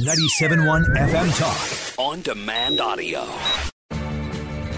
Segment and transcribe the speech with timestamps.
[0.00, 1.98] 97.1 FM Talk.
[1.98, 3.22] On demand audio.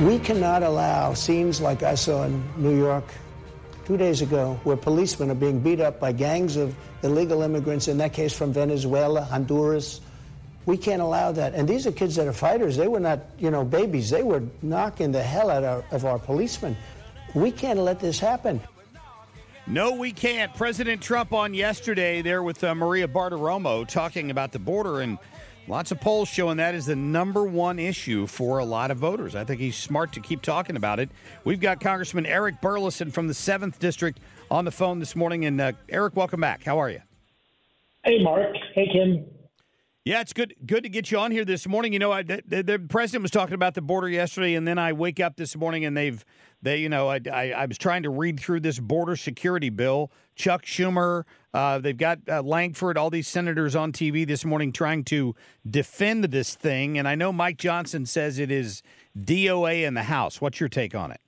[0.00, 3.04] We cannot allow scenes like I saw in New York
[3.84, 6.74] two days ago, where policemen are being beat up by gangs of
[7.04, 10.00] illegal immigrants, in that case from Venezuela, Honduras.
[10.66, 11.54] We can't allow that.
[11.54, 12.76] And these are kids that are fighters.
[12.76, 14.10] They were not, you know, babies.
[14.10, 16.76] They were knocking the hell out of, of our policemen.
[17.32, 18.60] We can't let this happen.
[19.66, 20.52] No, we can't.
[20.54, 25.18] President Trump on yesterday there with uh, Maria Bartiromo talking about the border, and
[25.68, 29.36] lots of polls showing that is the number one issue for a lot of voters.
[29.36, 31.10] I think he's smart to keep talking about it.
[31.44, 34.18] We've got Congressman Eric Burlison from the 7th District
[34.50, 35.44] on the phone this morning.
[35.44, 36.64] And uh, Eric, welcome back.
[36.64, 37.00] How are you?
[38.04, 38.56] Hey, Marc.
[38.74, 39.24] Hey, Kim.
[40.04, 41.92] Yeah, it's good good to get you on here this morning.
[41.92, 44.92] You know, I, the, the president was talking about the border yesterday, and then I
[44.92, 46.24] wake up this morning and they've
[46.60, 50.10] they, you know, I, I, I was trying to read through this border security bill.
[50.34, 51.22] Chuck Schumer,
[51.54, 55.36] uh, they've got uh, Lankford, all these senators on TV this morning trying to
[55.68, 58.82] defend this thing, and I know Mike Johnson says it is
[59.16, 60.40] DOA in the House.
[60.40, 61.20] What's your take on it?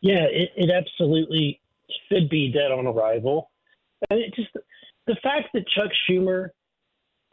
[0.00, 1.60] Yeah, it, it absolutely
[2.08, 3.50] should be dead on arrival.
[4.08, 4.48] And it just
[5.06, 6.50] the fact that Chuck Schumer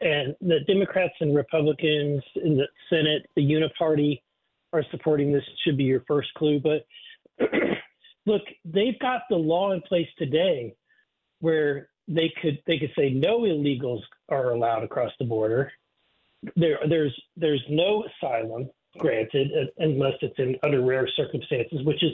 [0.00, 4.20] and the Democrats and Republicans in the Senate, the Uniparty,
[4.72, 6.60] are supporting this should be your first clue.
[6.60, 6.86] But
[8.26, 10.74] look, they've got the law in place today
[11.40, 15.72] where they could they could say no illegals are allowed across the border.
[16.54, 22.12] There there's there's no asylum granted unless it's in under rare circumstances, which is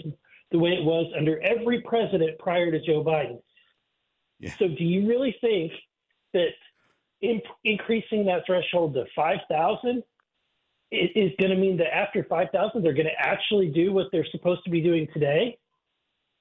[0.51, 3.41] the way it was under every president prior to Joe Biden.
[4.39, 4.53] Yeah.
[4.59, 5.73] So do you really think
[6.33, 6.51] that
[7.23, 10.03] in, increasing that threshold to 5,000
[10.91, 14.63] is going to mean that after 5,000, they're going to actually do what they're supposed
[14.65, 15.57] to be doing today?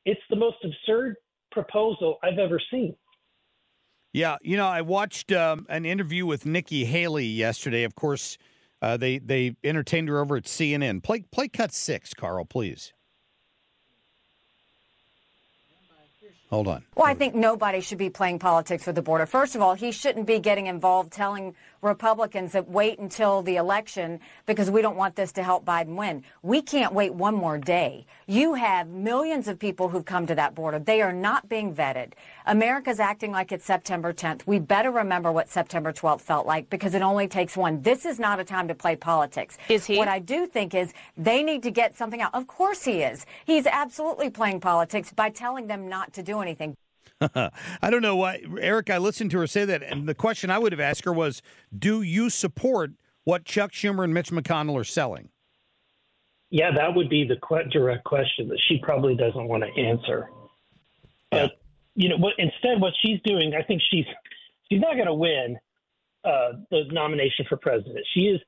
[0.05, 1.15] It's the most absurd
[1.51, 2.95] proposal I've ever seen.
[4.13, 7.83] Yeah, you know, I watched um, an interview with Nikki Haley yesterday.
[7.83, 8.37] Of course,
[8.81, 11.01] uh, they they entertained her over at CNN.
[11.01, 12.91] Play play cut six, Carl, please.
[16.51, 16.83] Hold on.
[16.95, 19.25] Well, I think nobody should be playing politics with the border.
[19.25, 24.19] First of all, he shouldn't be getting involved telling Republicans that wait until the election
[24.45, 26.23] because we don't want this to help Biden win.
[26.43, 28.05] We can't wait one more day.
[28.27, 30.77] You have millions of people who've come to that border.
[30.77, 32.13] They are not being vetted.
[32.45, 34.45] America's acting like it's September 10th.
[34.45, 37.81] We better remember what September 12th felt like because it only takes one.
[37.81, 39.57] This is not a time to play politics.
[39.69, 39.97] Is he?
[39.97, 42.33] What I do think is they need to get something out.
[42.35, 43.25] Of course he is.
[43.45, 46.75] He's absolutely playing politics by telling them not to do anything.
[47.21, 48.89] I don't know why, Eric.
[48.89, 51.41] I listened to her say that, and the question I would have asked her was,
[51.77, 52.91] "Do you support
[53.23, 55.29] what Chuck Schumer and Mitch McConnell are selling?"
[56.49, 57.37] Yeah, that would be the
[57.71, 60.29] direct question that she probably doesn't want to answer.
[61.31, 61.47] Yeah.
[61.47, 61.51] But
[61.95, 64.05] you know, what instead what she's doing, I think she's
[64.69, 65.57] she's not going to win
[66.23, 68.05] uh, the nomination for president.
[68.13, 68.41] She is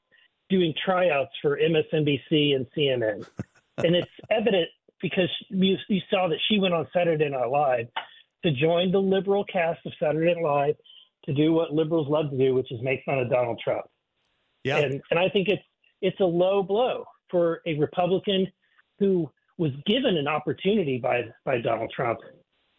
[0.50, 3.26] doing tryouts for MSNBC and CNN,
[3.78, 4.68] and it's evident
[5.04, 7.88] because you, you saw that she went on Saturday Night Live
[8.44, 10.76] to join the liberal cast of Saturday Night Live
[11.26, 13.86] to do what liberals love to do, which is make fun of Donald Trump.
[14.64, 14.78] Yeah.
[14.78, 15.62] And and I think it's
[16.02, 18.48] it's a low blow for a Republican
[18.98, 22.20] who was given an opportunity by by Donald Trump,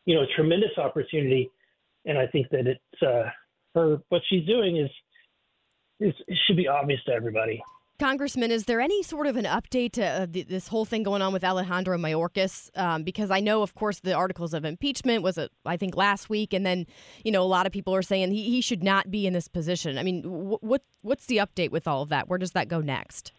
[0.06, 1.50] you know, a tremendous opportunity,
[2.06, 3.28] and I think that it's uh,
[3.74, 4.90] her what she's doing is
[6.00, 7.62] is it should be obvious to everybody.
[7.98, 11.22] Congressman, is there any sort of an update to uh, th- this whole thing going
[11.22, 12.70] on with Alejandro Mayorkas?
[12.76, 16.28] Um, because I know, of course, the articles of impeachment was, uh, I think, last
[16.28, 16.86] week, and then
[17.24, 19.46] you know a lot of people are saying he, he should not be in this
[19.46, 19.96] position.
[19.96, 22.28] I mean, wh- what what's the update with all of that?
[22.28, 23.30] Where does that go next?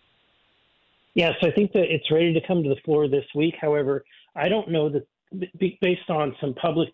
[1.15, 3.55] Yes, I think that it's ready to come to the floor this week.
[3.59, 4.05] However,
[4.35, 5.05] I don't know that
[5.59, 6.93] based on some public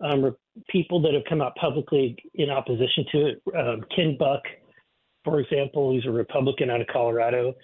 [0.00, 0.34] um,
[0.68, 3.42] people that have come out publicly in opposition to it.
[3.54, 4.42] Um, Ken Buck,
[5.24, 7.54] for example, who's a Republican out of Colorado,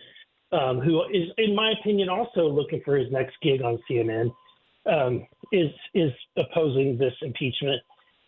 [0.53, 4.31] um, who is, in my opinion, also looking for his next gig on CNN,
[4.87, 7.81] um, is is opposing this impeachment.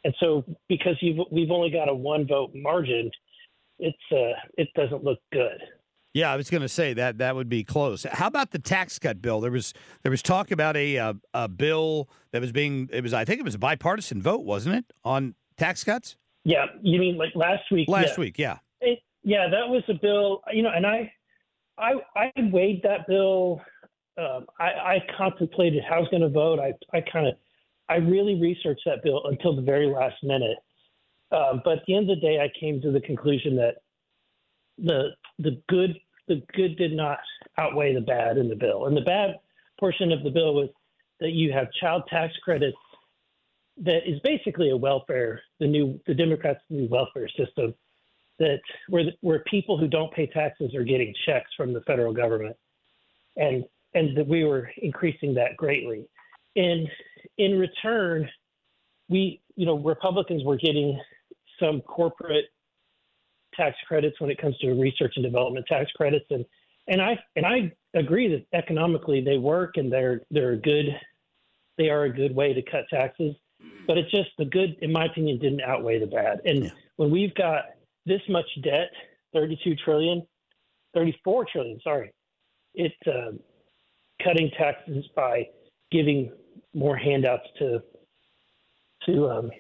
[0.05, 3.11] And so, because you've, we've only got a one vote margin,
[3.79, 5.61] it's uh, it doesn't look good.
[6.15, 8.05] Yeah, I was going to say that that would be close.
[8.05, 9.41] How about the tax cut bill?
[9.41, 13.03] There was there was talk about a a, uh, a bill that was being it
[13.03, 16.17] was I think it was a bipartisan vote, wasn't it, on tax cuts?
[16.45, 17.89] Yeah, you mean like last week?
[17.89, 18.21] Last yeah.
[18.21, 18.59] week, yeah.
[19.23, 20.43] Yeah, that was a bill.
[20.53, 21.13] You know, and I
[21.79, 23.61] I I weighed that bill.
[24.17, 26.59] Um, I, I contemplated how I was going to vote.
[26.59, 27.35] I I kind of
[27.89, 30.59] I really researched that bill until the very last minute.
[31.31, 33.77] Um, but at the end of the day, I came to the conclusion that
[34.79, 35.99] the the good
[36.29, 37.19] the good did not
[37.59, 38.87] outweigh the bad in the bill.
[38.87, 39.37] And the bad
[39.81, 40.69] portion of the bill was
[41.21, 42.77] that you have child tax credits
[43.79, 47.75] that is basically a welfare the new the Democrats' new welfare system
[48.39, 52.57] that where where people who don't pay taxes are getting checks from the federal government,
[53.37, 53.65] and
[53.95, 56.09] and that we were increasing that greatly.
[56.57, 56.89] And
[57.39, 58.29] in return,
[59.09, 60.99] we you know Republicans were getting
[61.61, 62.47] some corporate
[63.55, 66.45] tax credits when it comes to research and development tax credits and
[66.87, 70.87] and I and I agree that economically they work and they're they're a good
[71.77, 73.35] they are a good way to cut taxes
[73.87, 76.71] but it's just the good in my opinion didn't outweigh the bad and yeah.
[76.97, 77.65] when we've got
[78.09, 78.91] this much debt
[79.33, 80.27] 32 trillion
[80.95, 82.13] 34 trillion sorry
[82.75, 83.33] it's uh,
[84.25, 85.47] cutting taxes by
[85.91, 86.33] giving
[86.75, 87.83] more handouts to
[89.07, 89.51] to um,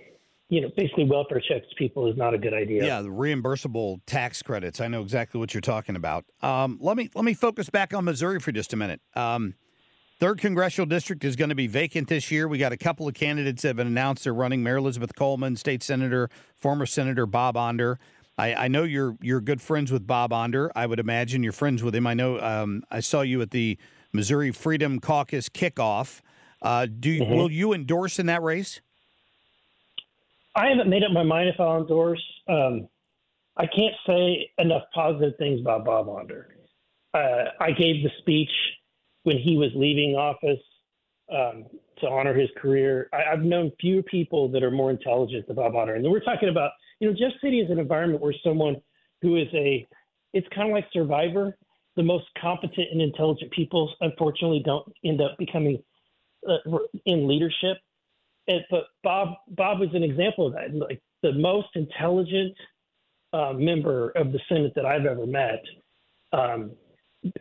[0.48, 2.84] you know, basically welfare checks to people is not a good idea.
[2.84, 4.80] Yeah, the reimbursable tax credits.
[4.80, 6.24] I know exactly what you're talking about.
[6.42, 9.00] Um, let me let me focus back on Missouri for just a minute.
[9.14, 9.54] Um,
[10.20, 12.48] third congressional district is going to be vacant this year.
[12.48, 14.62] We got a couple of candidates that have announced they're running.
[14.62, 17.98] Mary Elizabeth Coleman, state senator, former senator Bob Onder.
[18.38, 20.70] I, I, know you're you're good friends with Bob Onder.
[20.76, 22.06] I would imagine you're friends with him.
[22.06, 23.76] I know um, I saw you at the
[24.12, 26.20] Missouri Freedom Caucus kickoff.
[26.62, 27.34] Uh, do mm-hmm.
[27.34, 28.80] will you endorse in that race?
[30.54, 32.22] I haven't made up my mind if I'll endorse.
[32.48, 32.88] Um,
[33.56, 36.48] I can't say enough positive things about Bob Onder.
[37.12, 38.50] Uh, I gave the speech
[39.24, 40.62] when he was leaving office
[41.32, 41.66] um,
[42.00, 43.08] to honor his career.
[43.12, 45.94] I, have known few people that are more intelligent than Bob Onder.
[45.94, 48.76] And we're talking about, you know, Jeff City is an environment where someone
[49.22, 49.86] who is a,
[50.32, 51.56] it's kind of like Survivor.
[51.96, 55.82] The most competent and intelligent people, unfortunately, don't end up becoming
[56.48, 56.58] uh,
[57.06, 57.78] in leadership
[58.46, 60.74] And, but Bob Bob was an example of that.
[60.74, 62.54] Like the most intelligent
[63.32, 65.62] uh, member of the Senate that I've ever met,
[66.32, 66.72] um,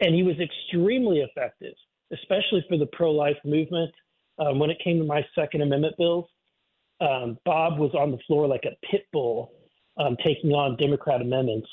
[0.02, 1.74] and he was extremely effective,
[2.12, 3.94] especially for the pro-life movement.
[4.40, 6.26] Um, when it came to my Second Amendment bills,
[7.02, 9.52] um, Bob was on the floor like a pit bull,
[9.98, 11.68] um, taking on Democrat amendments.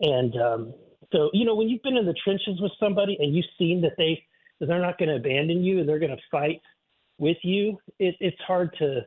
[0.00, 0.74] And um,
[1.12, 3.92] so, you know, when you've been in the trenches with somebody and you've seen that
[3.98, 4.22] they
[4.60, 6.60] that they're not going to abandon you and they're going to fight
[7.18, 9.00] with you, it, it's hard to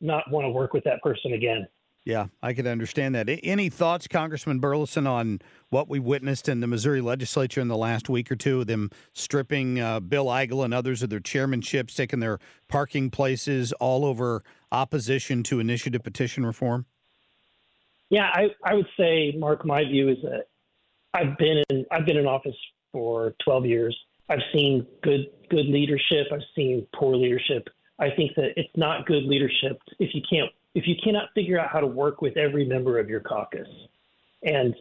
[0.00, 1.66] not want to work with that person again.
[2.04, 3.30] Yeah, I could understand that.
[3.42, 5.40] Any thoughts, Congressman Burlison, on
[5.70, 9.80] what we witnessed in the Missouri legislature in the last week or two, them stripping
[9.80, 15.42] uh, Bill Eigel and others of their chairmanships, taking their parking places all over opposition
[15.44, 16.84] to initiative petition reform?
[18.10, 20.48] Yeah, I, I would say, Marc, my view is that
[21.14, 22.56] I've been in I've been in office
[22.92, 23.96] for 12 years.
[24.28, 26.26] I've seen good good leadership.
[26.30, 27.68] I've seen poor leadership.
[27.98, 31.70] I think that it's not good leadership if you can't if you cannot figure out
[31.70, 33.68] how to work with every member of your caucus.
[34.42, 34.74] And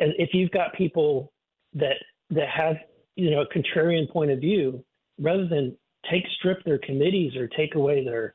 [0.00, 1.32] and if you've got people
[1.74, 1.96] that
[2.30, 2.76] that have
[3.16, 4.84] you know a contrarian point of view,
[5.20, 5.76] rather than
[6.10, 8.34] take strip their committees or take away their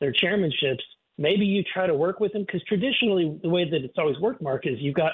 [0.00, 0.82] their chairmanships,
[1.18, 4.40] maybe you try to work with them because traditionally the way that it's always worked,
[4.40, 5.12] Marc, is you've got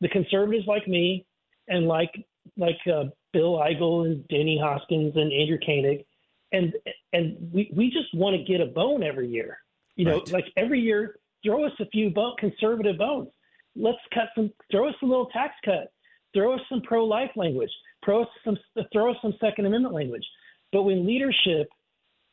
[0.00, 1.24] the conservatives like me
[1.68, 2.12] and like
[2.56, 6.04] like uh, Bill Eigel and Denny Hoskins and Andrew Koenig,
[6.52, 6.74] and
[7.12, 9.58] and we we just want to get a bone every year.
[9.96, 13.28] You know, like every year, throw us a few bone, conservative bones.
[13.76, 15.92] Let's cut some, throw us a little tax cut,
[16.34, 17.70] throw us some pro-life language,
[18.04, 18.56] throw us some,
[18.92, 20.24] throw us some Second Amendment language.
[20.72, 21.68] But when leadership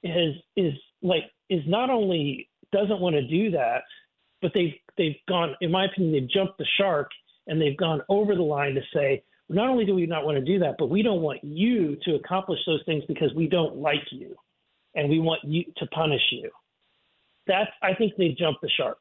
[0.04, 3.84] is is like is not only doesn't want to do that,
[4.42, 7.10] but they've they've gone, in my opinion, they've jumped the shark
[7.48, 10.44] and they've gone over the line to say, not only do we not want to
[10.44, 14.04] do that, but we don't want you to accomplish those things because we don't like
[14.12, 14.36] you
[14.96, 16.50] and we want you to punish you.
[17.52, 18.98] That's, I think they jumped the shark,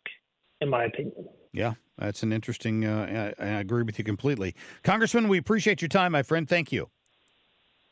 [0.60, 1.28] in my opinion.
[1.52, 4.54] Yeah, that's an interesting, uh, I, I agree with you completely.
[4.82, 6.48] Congressman, we appreciate your time, my friend.
[6.48, 6.90] Thank you.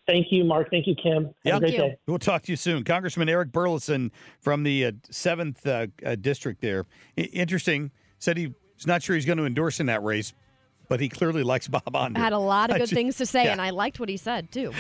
[0.06, 0.70] Thank you, Marc.
[0.70, 1.24] Thank you, Kim.
[1.26, 1.56] Have Yep.
[1.56, 1.96] a great day.
[2.06, 2.82] We'll talk to you soon.
[2.82, 4.10] Congressman Eric Burlison
[4.40, 6.86] from the uh, 7th uh, uh, District there.
[7.18, 7.90] I- interesting.
[8.18, 8.50] Said he's
[8.86, 10.32] not sure he's going to endorse in that race,
[10.88, 12.18] but he clearly likes Bob Onder.
[12.18, 13.52] Had a lot of good just- things to say, yeah.
[13.52, 14.72] and I liked what he said too.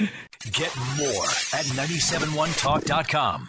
[0.52, 3.48] Get more at 971talk.com.